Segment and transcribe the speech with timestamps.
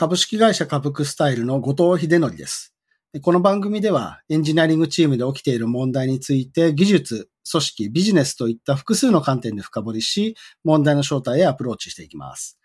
[0.00, 2.72] 株式会社株クスタイルの後藤秀則です。
[3.20, 12.60] この番組ではエンジニアリングチームで起きている問題について技術、組織、ビジネスといった複数の観点で深掘りし、問題の正体へアプローチしていきます。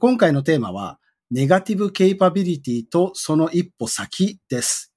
[0.00, 0.98] 今回のテーマは、
[1.30, 4.92] ネガティブケイパビリティとその一歩先です。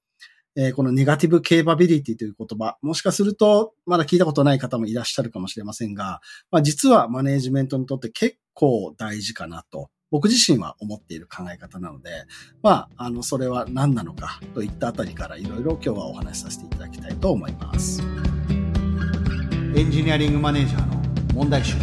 [0.76, 12.10] このネガティブケイパビリティという言葉、もしかするとまだ聞いたことない方もいらっしゃるかもしれませんが、まあ、実はマネージメントにとって結構大事かなと僕自身は思っている考え方なので、
[12.62, 18.04] まあ、あの、それは何なのかといったあたりからいろいろ今日はお話しさせていただきたいと思います。
[19.76, 21.76] エンジニアリングマネージャーの問題集。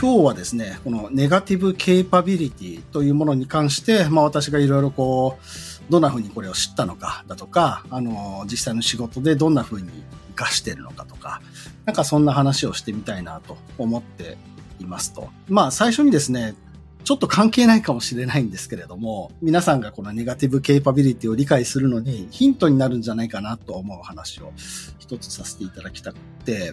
[0.00, 5.44] 今日はですね、このネガティブケイパビリティというものに関して、まあ私がいろいろこう、
[5.90, 11.40] どんな風にこれを知ったのかだとか、あの、実際の仕事でどんな風に活かしてるのかとか、
[11.84, 14.36] なんかそんな話をしてみたいなと思って
[14.80, 15.28] いますと。
[15.48, 16.54] まあ最初にですね、
[17.04, 24.52] ちょっと関係ないかもしれないんですけれども、皆さんがこのネガティブケイパビリティを理解するのにヒントになるんじゃないかなと思う話を
[24.98, 26.72] 一つさせていただきたくて、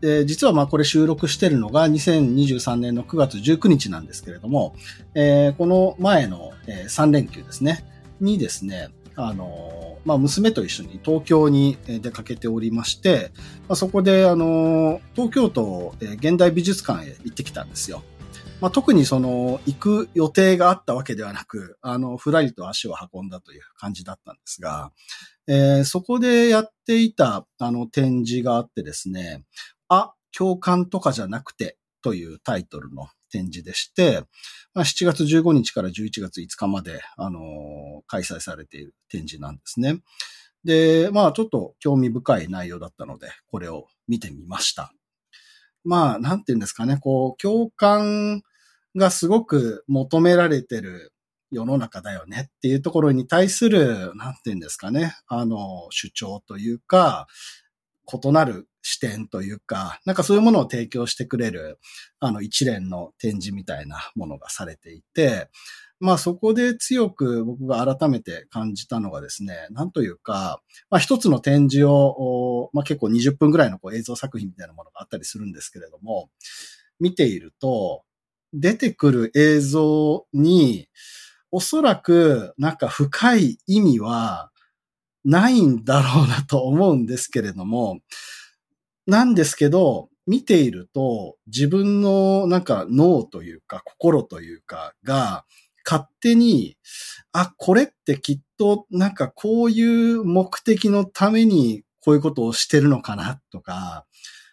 [0.00, 4.74] で実はまあこれ収録してるのが2023年の9月19日なんですけれども、
[5.14, 7.84] えー、この前の3連休ですね、
[8.20, 13.32] にですね、あの、まあ、娘と一緒に東京に出かけておりまして、
[13.68, 18.02] まあ、そこで、あの、東京都現代美術館へ行ってきたんですよ。
[18.60, 24.92] まあ、特にその、行く予定があったわけではなく、あの、ふらりと足を運んだという感じだったんですが、
[25.46, 29.44] えー、そこでやっていた、あの、展示があってですね、
[29.88, 34.22] あ、共感とかじゃなくてというタイトルの展示でして、
[34.74, 37.40] まあ、7月15日から11月5日まで、あの、
[38.06, 40.00] 開催されている展示なんですね。
[40.64, 44.92] で、まあちょっと興味深い内容だったので、これを見てみました。
[45.84, 48.42] まあ、なんていうんですかね、こう、共感
[48.96, 51.12] がすごく求められてる
[51.50, 57.26] 世の中だよねっていうところに対する、なんていうんですかね、あの、主張というか、
[58.10, 61.78] 異なる視点というか、なんかそういうものを提供してくれる、
[62.20, 65.48] あの一連の展示みたいなものがされていて、
[66.00, 76.30] まあそこで強く僕が改めて感じたのがですね、なんというか、まあ一つの展示を、まあ結構20分ぐらいのこう映像作品みたいなものがあったりするんですけれども、
[77.00, 78.04] 見ていると、
[78.52, 80.88] 出てくる映像に、
[81.50, 84.50] おそらくなんか深い意味は
[85.28, 88.00] ないんだろうなと思うんですけれども、
[89.06, 95.46] なんですけど、見ていると自分のなんか脳というか心というかが
[95.86, 96.76] 勝手に、
[97.32, 104.04] あ、これってきっとなんかこういう目的のためにこういうことをしてるのかなとか、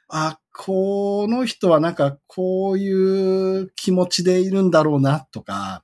[0.08, 5.84] あ、この人はなんかこういう気持ちでいるんだろうなとか、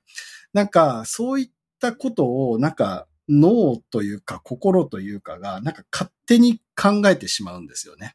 [0.54, 1.50] なんかそういっ
[1.80, 8.14] たことをなんか脳というか心というかが、なんか勝手に考えてしまうんですよね。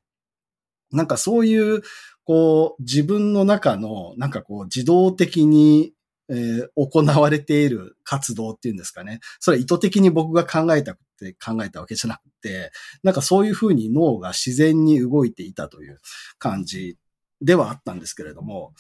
[0.91, 1.81] なんかそういう、
[2.23, 5.93] こう、自分の中の、なんかこう、自動的に、
[6.29, 9.19] えー、行われている活動っていうんですかね。
[9.39, 15.99] それは意図的に僕が考えたくて考えたわけじゃなくて、なんかそういうふうに脳が自然に動いていたという
[16.37, 16.97] 感じ
[17.41, 18.73] ではあったんですけれども、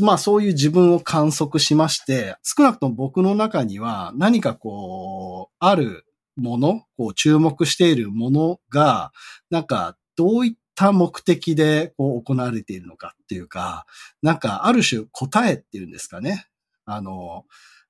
[0.00, 6.04] まあそういう自分を観測しまして、少なくとも僕の中には何かこう、ある
[6.36, 9.12] もの、こう注目しているものが、
[9.50, 13.86] なんかどういった目的でこう行われているのかっていうか、
[14.22, 16.46] なんかある種答えっていうんですかね。
[16.84, 17.44] あの、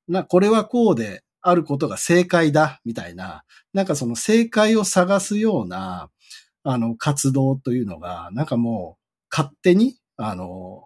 [0.09, 6.11] な、これはこうであることが正解だみたいな、なんかその正解を探すような、
[6.65, 10.83] あの活動というのが、なんかもう勝手に、あの、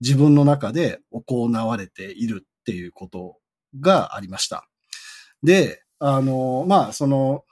[0.00, 3.36] 自分の中で行われているっていうこと
[3.80, 4.68] がありました。
[5.42, 7.44] で、あの、まあ、その、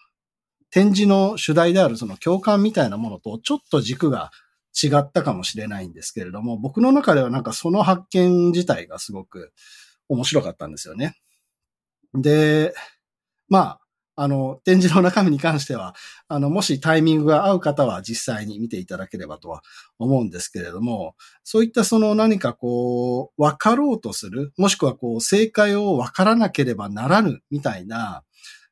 [0.70, 4.30] 展示の主題であるその共感みたいなものとちょっと軸が
[4.82, 9.52] 違ったかもしれないんですけれども、僕の中ではなんかその発見自体がすごく
[10.08, 11.16] 面白かったんですよね。
[12.14, 12.74] で、
[13.48, 13.80] まあ、
[14.20, 15.94] あの、展示の中身に関しては、
[16.26, 19.62] あの、もしタイミングが合う方は実際に見ていただければとは
[19.96, 28.24] 思うんですけれども、そういったその何かこう、分かろうとする、もしくはこう、正解を分からなければならぬみたいな、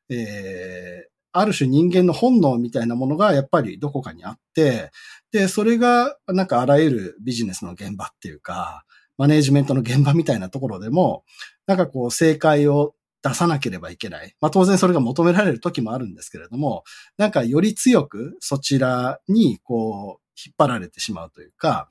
[0.09, 4.91] えー、ある種人間の本能みたいなものがやっぱりどこかにあって、
[5.31, 8.83] で、それがなんかあらゆるビジネスの現場っていうか、
[9.17, 11.23] マネージメントの現場みたいなところでも、
[11.67, 14.35] なんかこう正解を出さなければいけない。
[14.41, 16.83] まあ当然それが求められる時もあるんですけれども、
[17.17, 21.89] なんかより強くそちらにこう引っ張られてしまうというか、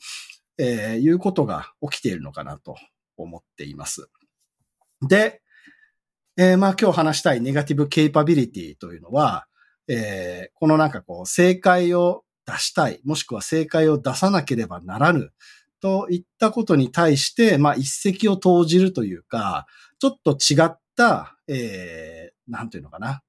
[0.58, 2.76] えー、いうことが起きているのかなと
[3.16, 4.08] 思っています。
[5.06, 5.42] で、
[6.36, 9.46] えー、まあ今日話したいネガティブケイパビリティというのは、
[9.88, 15.32] えー、このなんかこう正解を出したい、もしくは正解を出さなければならぬ
[15.80, 19.66] といったことに対して、まあ一石を投じるというか、
[19.98, 23.22] ちょっと違った、たえー、なんていうのかな、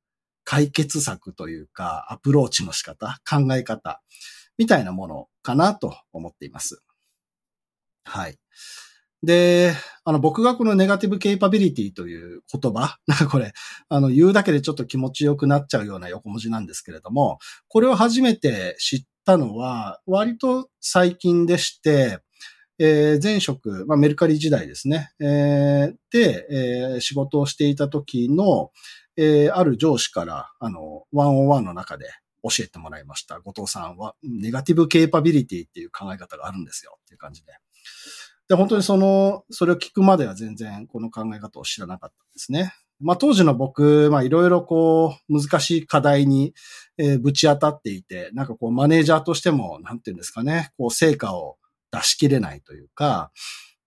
[0.44, 4.02] 解決策というか、アプローチの仕方、考え方、
[4.58, 6.82] みたいなものかなと思っています。
[8.06, 8.38] はい。
[9.24, 9.74] で、
[10.06, 13.52] あの、僕がこのネガティブケイパビリティという言葉、 なんかこれ、
[13.90, 22.20] あの、言うだけでちょっと気持ちよくなっちゃうような横文字なんですけれども、これを初めて知ったのは、割と最近でして、
[22.80, 28.72] えー、前職、まあ、メルカリ時代ですね、えー、で、えー、仕事をしていた時の、
[29.16, 32.06] えー、ある上司から、あの、ワンオンワンの中で
[32.44, 33.40] 教えてもらいました。
[33.40, 37.54] 後藤さんは、ネガティブケーパビリティっていう考え方があるんですよっていう感じで。
[38.48, 42.74] で、本当にその、それを聞くまでは全然この考え方を知らなかったんですね。
[43.00, 46.54] まあ当時の僕、まあいろいろこう難しい課題に、
[46.98, 51.58] えー、ぶち当たっていて、なんかこうマネージャーとしても、なんていうんですかね、こう成果を
[51.92, 53.32] 出し切れないというか、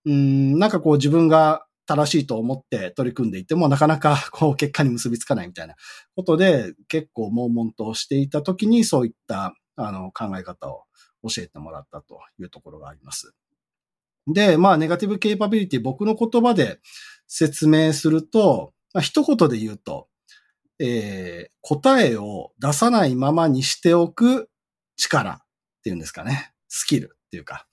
[0.05, 5.75] うん、なんかこう自分が正しいと思って取り組んでいても、なかなか こう結果に結びつかないみたいな
[6.15, 10.85] ことで、結構悶々としていた時にそういったあの考え方を
[11.29, 13.35] 教えてもらったというところがあります。
[14.27, 16.79] で、まあ、ネガティブケイパビリティ、僕の言葉で
[17.27, 20.09] 説明すると、まあ、一言で言うと、
[20.79, 24.49] えー、答えを出さないままにしておく
[24.97, 25.39] 力っ
[25.83, 26.53] ていうんですかね。
[26.69, 27.67] スキルっていうか、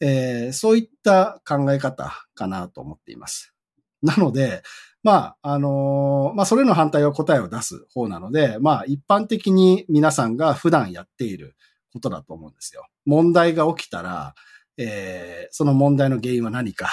[0.00, 3.54] えー、そういった考え方かなと思っています。
[4.02, 4.62] なので、
[5.04, 11.54] まあ、あのー、まあ、それの反対は答えを出す方なので、まあ、一般的に皆さんが普段やっている
[11.92, 12.86] ことだと思うんですよ。
[13.06, 14.34] 問題が起きたら、
[14.76, 16.88] えー、その問題の原因は何か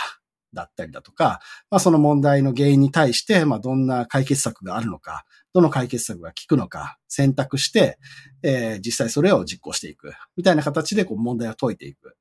[0.53, 5.25] だったりだとか、まあ、その問題の原因に対して、まあ、どんな解決策があるのか、
[5.55, 7.97] どの解決策が効くのか選択して、
[8.43, 10.11] えー、実際それを実行していく。
[10.35, 12.17] みたいな形でこう問題を解いていく。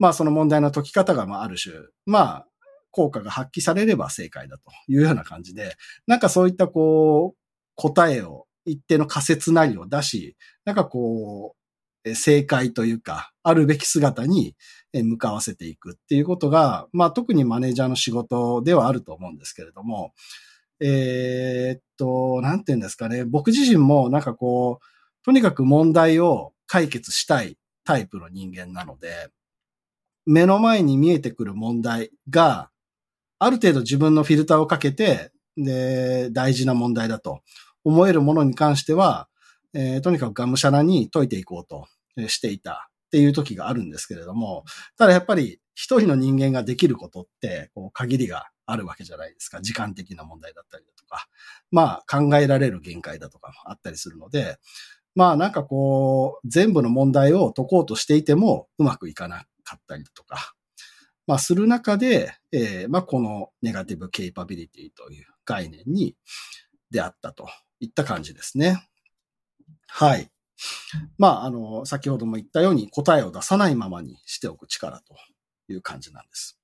[0.00, 1.72] まあその問題の解き方がまあある種、
[2.04, 2.46] まあ
[2.90, 5.76] 効果が発揮されれば正解だというような感じで、
[6.08, 7.38] なんかそういったこう
[7.76, 11.54] 答えを一定の仮説なりを出し、なんかこ
[12.04, 14.56] う正解というか、あるべき姿に
[14.92, 20.12] 向かわせていくっていうことが、まあ特にマネージャーの仕事ではあると思うんですけれども、
[20.82, 23.24] えー、っと、なんて言うんですかね。
[23.24, 29.28] 僕自身もなんかこう、とにかく問題を解決したいタイプの人間なので、
[30.26, 32.70] 目の前に見えてくる問題が、
[33.38, 37.42] ある程度自分のフィルターをかけて、で、大事な問題だと
[37.84, 39.28] 思えるものに関しては、
[39.74, 41.86] えー、とにかくがむしゃらに解いていこうと
[42.28, 44.64] していたっていう時があるんですけれども、
[44.96, 49.60] ただやっぱり一人の人間ができることって、こう限りがあるわけじゃないですか。
[49.60, 51.28] 時間的な問題だったりだとか、
[51.70, 54.58] まあ考えられる限界だとかもあったりするので、
[55.14, 60.54] まあなんかこう、全部の問題を解こうとしていてもうまくいかなかったりだとか、
[61.26, 66.16] まあする中で、えー、まあこのネガティブケイパビリティという概念に
[66.90, 67.48] 出会ったと
[67.80, 68.88] いった感じですね。
[69.88, 70.30] はい。
[71.18, 75.14] まあ、あの、先ほども言ったように答えを出さないままにしておく力と
[75.68, 76.58] いう感じなんです。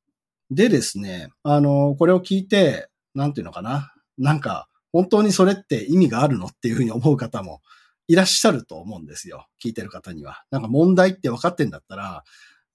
[0.50, 3.92] でですね、あの、これを聞いて、なんていうのかな。
[4.16, 7.60] なんか、本当にそれって意味があるのっていうふうに思う方も
[8.06, 9.46] いらっしゃると思うんですよ。
[9.62, 10.44] 聞いてる方には。
[10.50, 12.24] なんか問題って分かってんだったら、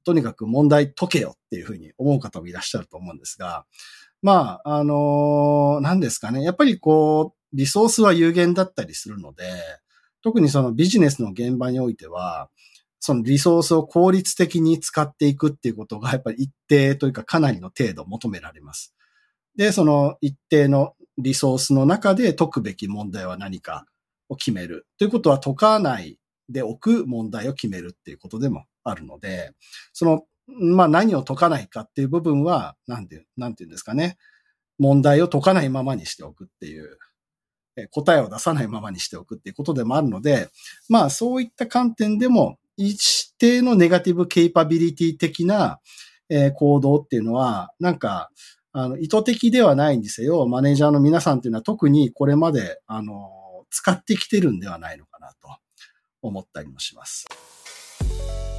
[0.06, 3.66] とにかく問題解けよっていうふうに思う方もいらっしゃると思うんですが、
[4.22, 6.44] まあ、あの、何ですかね。
[6.44, 9.44] やっぱりこう、リソースは有限だったりするので、
[10.22, 12.50] 特にそのビジネスの現場においては、
[13.06, 18.96] そのリソースを効率的に使っていくっていうことがやっぱり一定というかかなりの程度求められます。
[19.58, 23.86] で、その一定のリソースの中で解くべき問題は何か
[24.30, 24.88] を決める。
[24.98, 26.18] ということは解かない
[26.48, 29.52] でおく問題を決めるっていうことでもあるので、
[29.92, 34.18] その、まあ何を解かないかっていう部分は、なんて、なんていうんですかね。
[34.80, 36.98] 問題を解かないままにしておくっていう
[37.92, 40.48] 答えを出さないままにしておくっていうことでもあるので、
[40.88, 45.80] まあそういった観点でも一定のネガティブケイパビリティ的な、
[46.30, 48.30] えー、行動っていうのは、なんか、
[48.72, 50.48] あの、意図的ではないんですよ。
[50.48, 53.30] マネージャーの皆さんっていうのは特にこれまで、あの、
[53.70, 55.50] 使ってきてるんではないのかなと
[56.22, 57.28] 思ったりもします。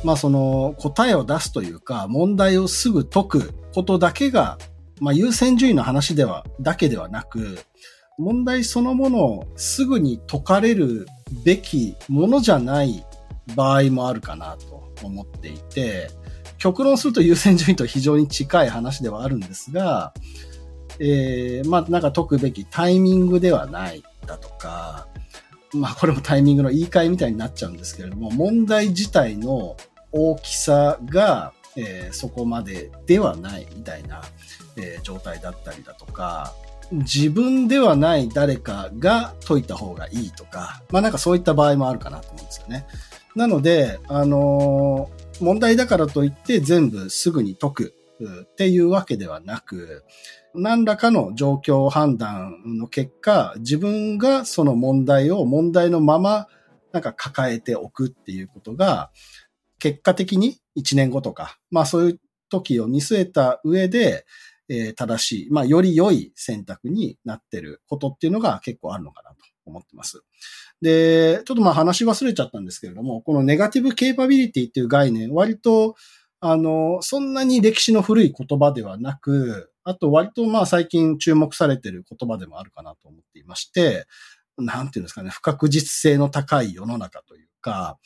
[0.05, 4.59] まあその答えを出すというか、問題をすぐ解くことだけが、
[5.01, 7.59] まあ優先順位の話では、だけではなく、
[8.19, 11.07] 問題そのものをすぐに解かれる
[11.45, 13.05] べきものじゃない
[13.55, 16.11] 場合もあるかなと思っていて、
[16.59, 20.15] 極論すると優先順位と非常に近い話ではあるんですが、
[20.99, 25.09] えー、まあなんか解くべきタイミングではないだとか、
[25.73, 29.77] まあこれもタイミングの言い換えみたいになっちゃうんですけれども、問題自体の
[30.13, 34.23] 大きさが、えー、そこまでではないみたいな、
[34.77, 36.55] えー、状態だったりだとか、
[36.93, 42.87] 自分ではない誰かが解いた方がいいとか、まあなんかそういった場合もあるかなと思うんですよね。
[43.35, 47.95] なので、あのー、問題だからといって全部すぐに解く
[48.45, 50.05] っていうわけではなく、
[50.55, 56.47] 何らかの状況判断の結果、自分がその問題を問題のまま
[56.93, 59.11] なんか抱えておくっていうことが、
[59.81, 64.25] 結果的に1年後とか、まあそういう時を見据えた上で、
[64.69, 69.37] えー、正しい、まあより良い選択になってることっていうのが結構あるのかなと。
[69.67, 70.23] 思ってます。
[70.83, 75.97] で、ちょっとまあ話忘れちゃったんですけれども、このネガティブケーパビリティっていう概念、割と
[76.47, 84.07] あの、そんなに歴史の古い言葉ではなく、あと割とまあ最近注目されている言葉でもあるかなと思っていまして、
[84.59, 87.99] なんていうんですかね、不確実性の高い世の中というか、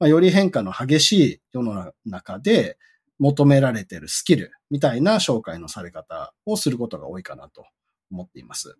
[0.00, 2.78] まあ、より変化の激しい世の中で
[3.20, 7.64] 求められているスキルみたいな紹介のされ方をすることが多いかなと
[8.10, 8.76] 思っています。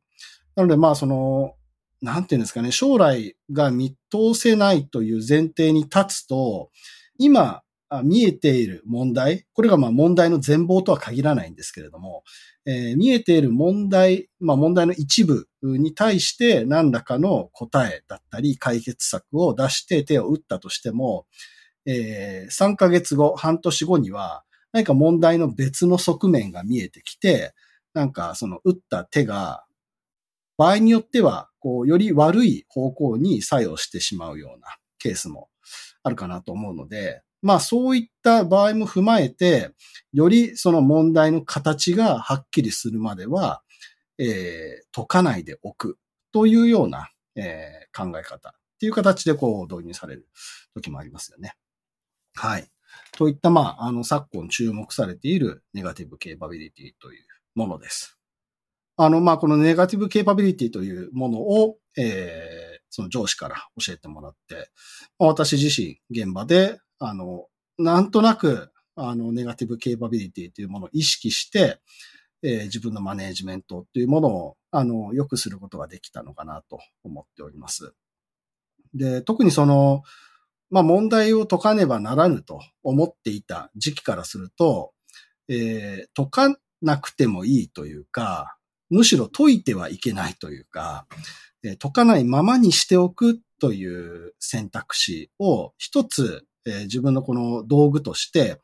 [0.56, 1.54] なのでまあその、
[2.04, 6.70] なんていうんですかね、将来が見通せないという前提に立つと、
[7.18, 7.62] 今
[8.02, 12.22] 見えている問題、これがまあ問題の全貌とは限らないんですけれども、
[12.66, 21.26] えー、見えている問題、まあ問題の一部に対して何らかの答えだったり解決策を出して手を打ったとしても、
[21.86, 27.54] えー、3ヶ月後、半年後には何か問題の別の側面が見えてきて、
[27.94, 29.64] なんかその打った手が
[30.56, 34.68] 場合によっては、こう、より悪い方向に作用してしまうような
[34.98, 35.48] ケースも
[36.02, 39.70] あるかなと思うので、まあそういった場合も踏まえて、
[40.12, 43.62] よりその問題の形がはっきりするまでは、
[44.18, 45.98] えー、解かないでおく
[46.32, 50.26] というような、えー、考え方っていう形でこう導入される
[50.74, 51.54] 時もありますよね。
[52.34, 52.66] はい。
[53.12, 58.18] といった、まあ、あの、昨今注目されているネガティブケーパビリティというものです。
[58.96, 64.68] あの、まあ、このネガティブケーパビリティというものを、えー、その上司から教えてもらって、
[65.18, 67.46] 私自身現場であの、
[67.78, 71.80] なんとなく、あの、ネガティブケーパビリティというものを意識して、
[72.42, 77.94] えー、自分のマネージメントっていうものを、あの、良くすることができたのかなと思っております。
[78.94, 80.02] で、特にその、
[80.70, 84.92] まあ、問題を解かねばならぬと思っていた時期からすると、
[85.48, 88.56] えー、解かなくてもいいというか、
[88.90, 91.06] むしろ解いてはいけないというか、
[91.78, 98.60] 解かないままにしておくという選択肢を一つえ、自分のこの道具として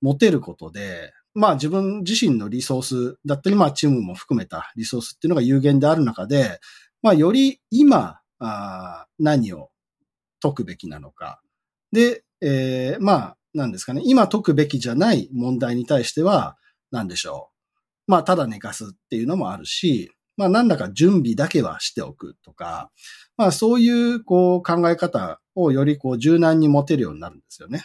[0.00, 6.60] 持てることで、まあ自分自身のリソースだったり、まあチームも含めたリソースっていうのが有限である中で、
[7.02, 9.70] まあより今、あ何を
[10.40, 11.40] 解くべきなのか。
[11.92, 14.02] で、えー、まあ、なんですかね。
[14.04, 16.56] 今解くべきじゃない問題に対しては、
[16.90, 17.53] 何でしょう。
[18.06, 22.90] まあ、ただ寝かすっていうのもあるし、まあ、なんだか準備だけはしておくとか、
[23.36, 27.84] まあ、そういう、こう、考え方をよりこう柔軟に持てるようになるんですよね。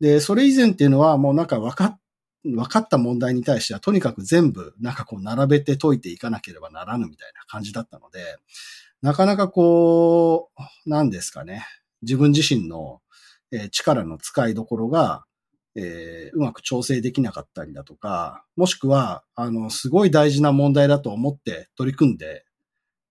[0.00, 2.00] で、それ以前っていうのはもうなんか分かっ
[2.44, 8.36] 分かった問題に対してはとにかく全部なんかこう並べて解いていかなければならぬみたいな感じだったので、
[9.00, 11.66] なかなかこう、何ですかね。
[12.02, 13.00] 自分自身の
[13.70, 15.24] 力の使いどころが、
[15.76, 22.44] えー、うまく調整できなかったりだとか、もしくは、あの、すごい大事な問題だと思って取り組んで、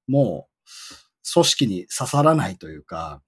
[0.08, 0.70] もう、
[1.34, 3.22] 組織に刺さらないというか、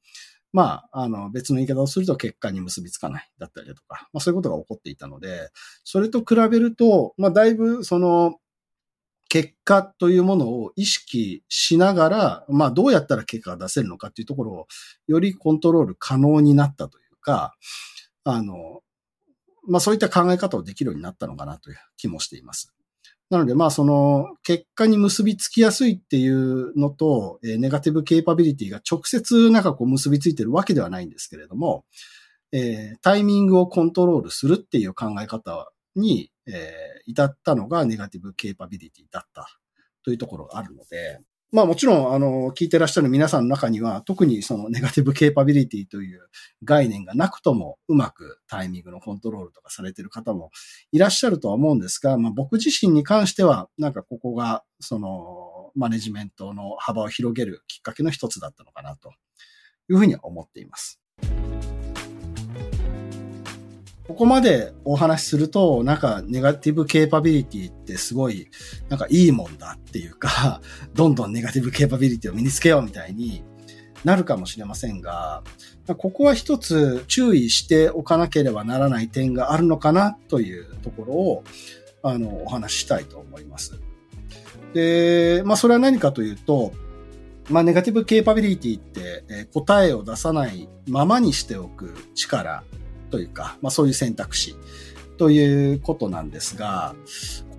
[0.55, 5.49] まあ、あの、別の言い方をすると結果に結びつかないだったりだとか、まあそういうことが起こっていたので、
[5.83, 8.35] それと比べると、まあだいぶその、
[9.27, 14.67] 結果というものを意識しながら、まあどうやったら結果が出せるのかっていうところを、
[15.07, 17.53] よりコントロール可能になったというか、
[18.23, 18.81] あの、
[19.67, 22.73] まあそういった考え方をできるようになったのかなという気もしています。
[23.29, 31.85] なので、まあ、その、結果に結びつきやすいっていうのと、えー、ネガティブケーパビリティが直接なんかこう結びついてるわけではないんですけれども、
[32.51, 39.47] えー、タイミングをコントロールするっていう考え方に、えー、至ったのがネガティブケーパビリティだった
[40.03, 41.19] というところがあるので、
[41.55, 46.27] まあもちろん、あの、聞いてらっしゃる皆さんの中には、特にそのネガティブケーパビリティという
[46.65, 50.51] 概念がなくとも、うまくタイミングのコントロールとかされてる方も
[50.91, 59.11] いらっしゃるとは思うんですが、まあ僕自身に関しては、なんかここが、その、マネジメントの幅を広げるきっかけの一つだったのかなと
[59.89, 61.04] いうふうには思っています。
[64.07, 68.49] ここまでお話しすると、なんかネガティブケーパビリティってすごい、
[68.87, 70.61] なんかいいもんだっていうか、
[70.93, 73.43] どんどんネガティブケーパビリティを身につけようみたいに
[74.03, 75.41] なるかもしれませんが、
[75.97, 81.43] ここは一つ注意しておかなければならない点があるのかなというところを、
[82.03, 83.79] あの、お話ししたいと思います。
[84.75, 86.73] で、まあそれは何かというと、
[87.49, 92.63] まあネガティブケーパビリティって、答えを出さないままにしておく力
[93.09, 94.55] というか、まあそういう選択肢
[95.17, 96.95] ということなんですが、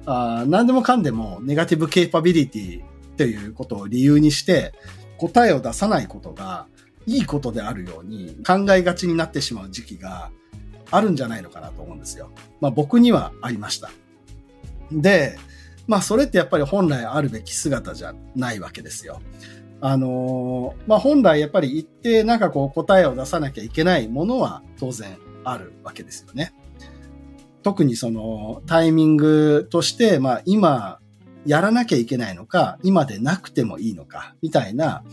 [0.06, 2.82] あ何でもかんでもネガティブケーパビリティ
[3.16, 4.72] ということを理由にして
[5.18, 6.66] 答えを出さないことが
[7.06, 10.30] いいことであるように考えがちになってしまう時期が
[10.90, 12.30] あるんじゃないのかなと思うんですよ。
[12.60, 13.90] まあ僕にはありました。
[14.92, 15.36] で、
[15.86, 19.20] まあそれってやっぱり本来あるべき姿じゃないわけですよ。
[19.80, 26.52] あのー、まあ本来やっぱり一定なんかこう答えを出さなきゃいけないものは当然あるわけですよね。
[27.62, 31.00] 特にそのタイミングとして、まあ今
[31.46, 35.04] やらなきゃいけないのか、今でなくてもいいのか、みたいな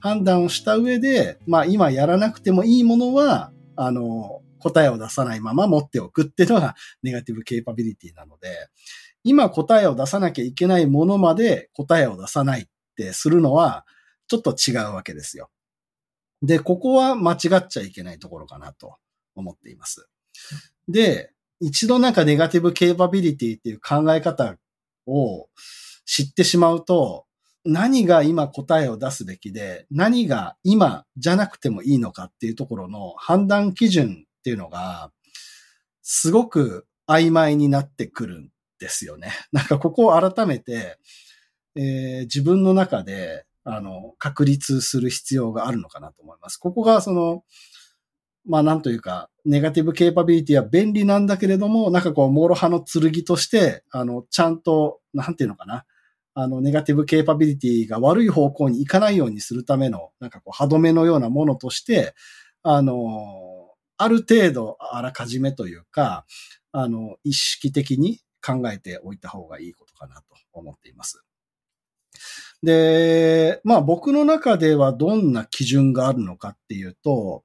[0.00, 8.68] 判断をした上で、まあ今やらなくてもいいものは、あの、答えを出さないまま持っておくっていうのがネガティブケーパビリティなので、
[9.24, 13.84] 今答えを出さなきゃいけないものまで答えを出さないってするのは、
[14.28, 15.50] ちょっと違うわけですよ。
[16.42, 18.96] で、ここは間違っちゃいけないところかなと
[19.34, 20.08] 思っています。
[20.88, 24.56] で、一度なんかネガティブケーパビリティっていう考え方
[25.06, 25.48] を
[26.04, 27.26] 知ってしまうと、
[27.64, 35.12] 何が今答えを出すべきで、何が今じゃなくてもいいのかっていうところの判断基準っていうのが、
[36.02, 39.32] すごく曖昧になってくるんですよね。
[39.52, 40.98] なんかここを改めて、
[41.76, 46.56] えー、自分の中で、あの、確立する必要があるのかなと思います。
[46.56, 47.44] ここがその、
[48.44, 55.84] まあなんというか、ネガティブケーパビリティは便利なんだけれども、なんかこう、諸刃の剣として、あの、ちゃんと、なんていうのかな。
[56.34, 62.14] あの、ネガティブケーパビリティが悪い方向に行かないようにするための、なんかこう、歯止めのようなものとして、
[62.62, 66.24] あの、ある程度、あらかじめというか、
[66.72, 71.22] あの、意識的に考えておいた方がいいことかなと思っています。
[72.62, 77.44] で、まあ僕の中ではどんな基準があるのかっていうと、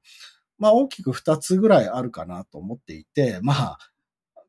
[0.57, 3.77] まあ大きく二つぐらいあるかなと思っていて、まあ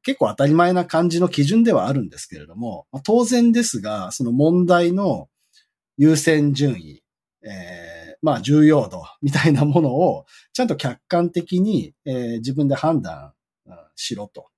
[0.03, 5.29] 結構当たり前な感じの基準ではあるんですけれども、まあ、当然ですが、その問題の
[5.99, 7.03] 優先順位、
[7.43, 13.35] えー、まあ重要度みたいなものをちゃんと客観的に、えー、自分で判断
[13.97, 14.49] しろと。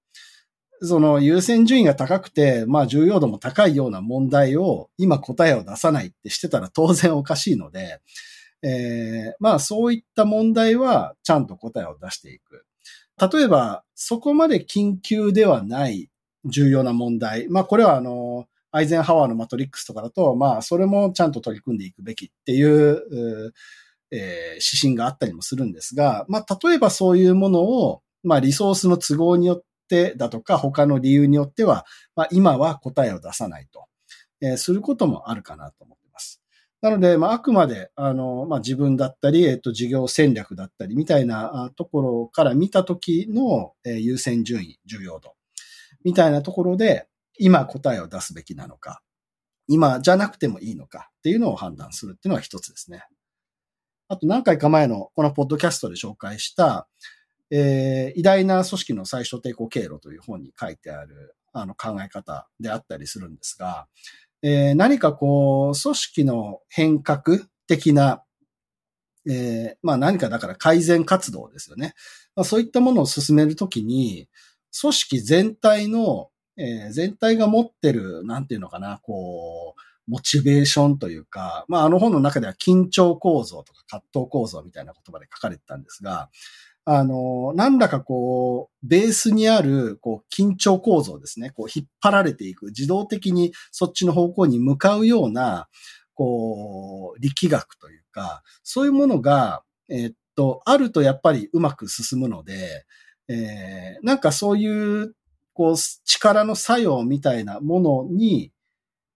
[0.82, 8.00] その優先順位が高くて、まあ重要度も高いような問題を今答えを出さないってしてたら当然おかしいので、
[8.62, 12.64] えー、まあそういった問題はちゃんと答えを出していく。
[13.32, 16.10] 例えば、そこまで緊急ではない
[16.46, 17.48] 重要な問題。
[17.48, 23.52] まあこれはあの、アイゼンハワーのマトリックスとかだと、まあそれもちゃんと取り組んでいくべきっていう、
[24.10, 24.18] えー、
[24.54, 31.84] 指針があったりもするんですが、まあ例えばそういうものを、まあリソースの都合によってだとか他の理由によっては、
[32.16, 33.86] まあ今は答えを出さないと、
[34.40, 35.99] えー、することもあるかなと思って。
[36.82, 45.34] なので、まあ、あくまで、あの、まあ、自分だったり、えっと、事業戦略だったり、みたいなところから見たときの、え、優先順位、重要度、
[46.04, 47.06] みたいなところで、
[47.38, 49.02] 今答えを出すべきなのか、
[49.66, 53.04] 今じゃなくてもいいのかっていうのを判断するっていうのは一つですね。
[54.08, 56.88] あと何回か前のこのポッドキャストで紹介した、
[57.50, 63.86] えー、偉大な組織の最小抵抗経路という本に書いてあるあの考え方であったりするんですが、
[64.42, 68.22] えー、何かこう、組織の変革的な、
[69.28, 71.94] えー、まあ何かだから改善活動ですよね。
[72.34, 74.28] まあ、そういったものを進めるときに、
[74.80, 86.30] 組織全体の、えー、全体が持ってる、なんていうのかな、こう、モチベーションというか、まああの本の中では緊張構造とか葛藤構造みたいな言葉で書かれてたんですが、
[86.84, 91.50] あの、なんだかこう、ベースにある、こう、緊張構造ですね。
[91.50, 95.68] こう、引っ張られていく、自動的にそっちの方向に向かうような、
[96.14, 102.86] こう、力学というか、そういうものが、え、っと、あるとやっぱりうまく進むので、
[103.28, 105.14] えー、なんかそういう、
[105.52, 108.52] こう、力の作用みたいなものに、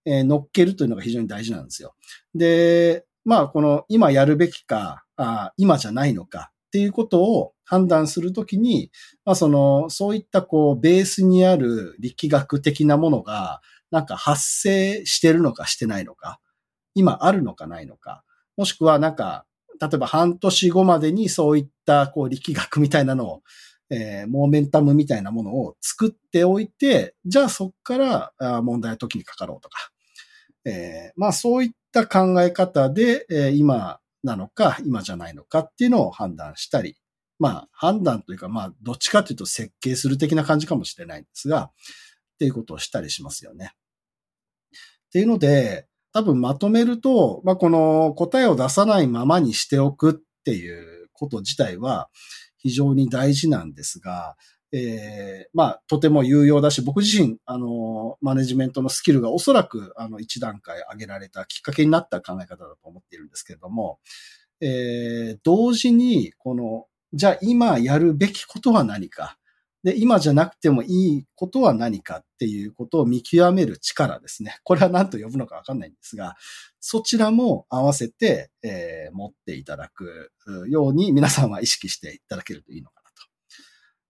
[0.04, 1.94] えー、乗っけるというのが非常に大事なんですよ。
[2.34, 8.90] で、まあ、この今やるべきか、あ今じゃないのかっていうことを判断するときに、
[9.24, 13.60] まあその、そういったこう、ベースにある力学的なものが、
[13.92, 16.40] なんか発生してるのかしてないのか、
[16.96, 18.24] 今あるのかないのか、
[18.56, 19.46] もしくはなんか、
[19.80, 23.42] 例えば半年後までにそういったこう力学みたいなのを、
[23.88, 29.78] えー、モーメンタムみたいなものを作っておいて、じゃあそこから問題は時にかかろうとか、
[30.64, 36.96] えー、まあそういった考え方で、えー、今なのか、今じゃないのかっていうのを判断したり、
[37.38, 41.70] まあ判断というか、まあどっちかというと設計する的な感じかもしれないんですが、っ
[42.38, 43.72] ていうことをしたりしますよね。
[43.74, 52.08] っていうので、多分まとめると、まあこの答えを出さないままにしておくっていうこと自体は
[52.58, 54.36] 非常に大事なんですが、
[54.76, 64.00] えー、まあ、とても有用だし、僕自身、あの、マネジメントのスキルがおそらく、あの、一段階上げられたきっかけになった考え方だと思っているんですけれども、
[64.60, 69.38] えー、同時に、この、じゃあ今やるべきことは何か、
[69.84, 74.58] で、今じゃなくてもいいことは何かっていうことを見極める力ですね。
[74.64, 76.34] これは何と呼ぶのかわかんないんですが、
[76.80, 80.32] そちらも合わせて、えー、持っていただく
[80.68, 83.03] ように皆さんは意識していただけるといいのかな。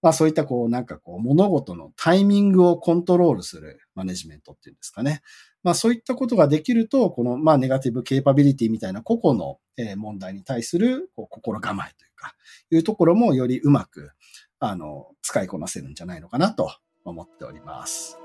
[0.04, 5.22] まあそういったこうなんかこう物事のタイミングをコントロールするマネジメントっていうんですかね。
[5.62, 9.58] まあそういったことができると、このまあネガティブケーパビリティみたいな個々の
[9.96, 12.34] 問題に対するこう心構えというか、
[12.70, 14.12] いうところもよりうまく
[14.66, 16.70] あの、使いこなせるんじゃないのかなと
[17.04, 18.18] 思っております。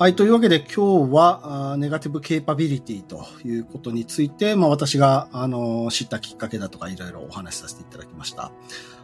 [0.00, 0.16] はい。
[0.16, 8.50] というわけで今日は、ネガティブケーパビリティということについて、まあ私が、あの、知ったきっかけだとかいろいろお話しさせていただきました。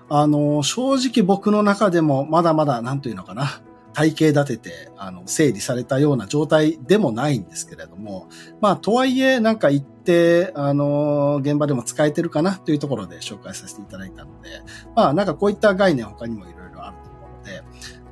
[0.09, 3.61] あの、正直僕の中でもまだまだ、なんというのかな。
[3.93, 8.31] 体系立てて、あの、整理されたような状態でもないんですけれども、
[8.63, 14.63] まあ、とはいえ、なんか一定、あの、現場でも使えてるかなというところで紹介させていただいたので、
[14.95, 17.63] まあ、なんかこういった概念他にもいろいろあると思うので、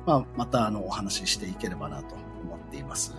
[0.05, 2.24] まあ、また、あの、お話ししていければなと
[2.75, 3.13] ています。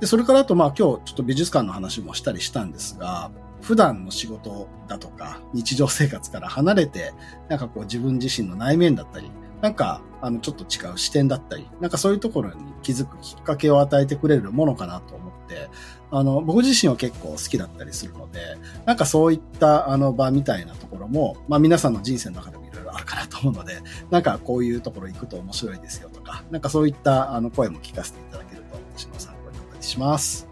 [0.00, 3.30] で、それからあと、まあ、今日ちょっと美術館の話もしたりしたんですが、
[3.62, 7.14] 普段の仕事だとか、日常生活から離れて、
[7.48, 9.30] なんかこう自分自身の内面だったり、
[9.62, 15.70] なんか、あの、ちょっと違う視点だったり、なんかそういうところに気づくきっかけを与えてくれるものかなと思って、
[16.10, 18.40] あの、僕自身は結構好きだったりするので、
[18.84, 28.18] なんかそういったあの場みたいなところも、まあ皆さんの人生の中でもいろいろあるかなと思うので、なんかこういうところ行くと面白いですよとか、なんかそういったあの声も聞かせて
[29.94, 30.48] します。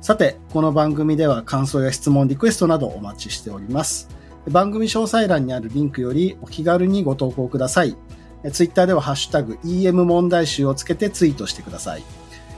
[0.00, 4.08] さて、この番組では感想や質問、リクエストなどお待ちしております。
[4.48, 7.96] 番組詳細欄にあるリンクよりお気軽にご投稿ください。
[8.52, 12.04] ツイッターではハッシュタグ EM 問題集をつけてツイートしてください。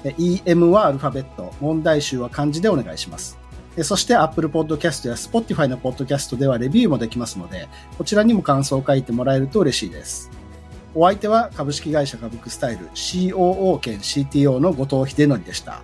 [0.05, 3.37] EM はアルファベット、問題集は漢字でお願いします。
[3.83, 7.69] そして Apple Podcast や Spotify の Podcast ではレビューもできますので、
[7.99, 10.31] こちらにも感想を書いてもらえると嬉しいです。
[10.95, 15.83] お相手は株式会社株クスタイル COO 兼 CTO の後藤秀則でした。